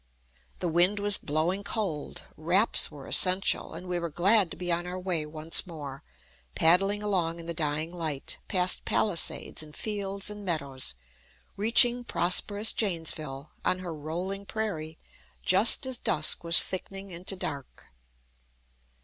The 0.61 0.67
wind 0.67 0.99
was 0.99 1.19
blowing 1.19 1.63
cold, 1.63 2.23
wraps 2.35 2.89
were 2.89 3.05
essential, 3.05 3.75
and 3.75 3.85
we 3.87 3.99
were 3.99 4.09
glad 4.09 4.49
to 4.49 4.57
be 4.57 4.71
on 4.71 4.87
our 4.87 4.99
way 4.99 5.27
once 5.27 5.67
more, 5.67 6.01
paddling 6.55 7.03
along 7.03 7.39
in 7.39 7.45
the 7.45 7.53
dying 7.53 7.91
light, 7.91 8.39
past 8.47 8.83
palisades 8.83 9.61
and 9.61 9.75
fields 9.75 10.31
and 10.31 10.43
meadows, 10.43 10.95
reaching 11.55 12.03
prosperous 12.03 12.73
Janesville, 12.73 13.51
on 13.63 13.77
her 13.77 13.93
rolling 13.93 14.47
prairie, 14.47 14.97
just 15.45 15.85
as 15.85 15.99
dusk 15.99 16.43
was 16.43 16.63
thickening 16.63 17.11
into 17.11 17.35
dark. 17.35 17.85